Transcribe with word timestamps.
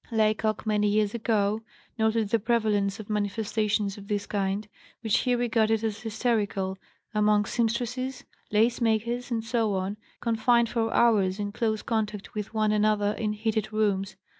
Laycock, 0.09 0.65
many 0.65 0.87
years 0.87 1.13
ago, 1.13 1.61
noted 1.95 2.29
the 2.29 2.39
prevalence 2.39 2.99
of 2.99 3.07
manifestations 3.07 3.99
of 3.99 4.07
this 4.07 4.25
kind, 4.25 4.67
which 5.01 5.19
he 5.19 5.35
regarded 5.35 5.83
as 5.83 5.99
hysterical, 6.01 6.75
among 7.13 7.45
seamstresses, 7.45 8.23
lace 8.49 8.81
makers, 8.81 9.31
etc., 9.31 9.95
confined 10.19 10.69
for 10.69 10.91
hours 10.91 11.37
in 11.37 11.51
close 11.51 11.83
contact 11.83 12.33
with 12.33 12.51
one 12.51 12.71
another 12.71 13.11
in 13.19 13.31
heated 13.33 13.71
rooms. 13.71 14.15